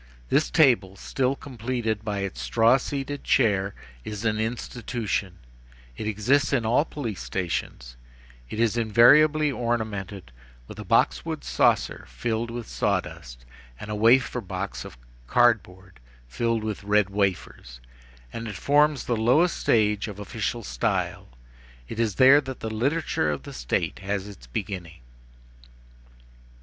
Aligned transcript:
This 0.29 0.49
table, 0.49 0.95
still 0.95 1.35
completed 1.35 2.03
by 2.03 2.21
its 2.21 2.41
straw 2.41 2.77
seated 2.77 3.23
chair, 3.23 3.75
is 4.03 4.25
an 4.25 4.39
institution; 4.39 5.37
it 5.95 6.07
exists 6.07 6.51
in 6.51 6.65
all 6.65 6.85
police 6.85 7.21
stations; 7.21 7.97
it 8.49 8.59
is 8.59 8.77
invariably 8.77 9.51
ornamented 9.51 10.31
with 10.67 10.79
a 10.79 10.83
box 10.83 11.23
wood 11.23 11.43
saucer 11.43 12.05
filled 12.07 12.49
with 12.49 12.67
sawdust 12.67 13.45
and 13.79 13.91
a 13.91 13.95
wafer 13.95 14.41
box 14.41 14.85
of 14.85 14.97
cardboard 15.27 15.99
filled 16.27 16.63
with 16.63 16.83
red 16.83 17.11
wafers, 17.11 17.79
and 18.33 18.47
it 18.47 18.55
forms 18.55 19.03
the 19.05 19.15
lowest 19.15 19.55
stage 19.55 20.07
of 20.07 20.17
official 20.17 20.63
style. 20.63 21.27
It 21.87 21.99
is 21.99 22.15
there 22.15 22.41
that 22.41 22.61
the 22.61 22.71
literature 22.73 23.29
of 23.29 23.43
the 23.43 23.53
State 23.53 23.99
has 23.99 24.27
its 24.27 24.47
beginning. 24.47 25.01